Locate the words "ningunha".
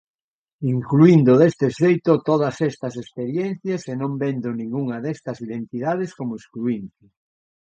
4.59-4.97